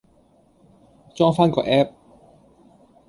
[1.13, 1.91] 裝返個 app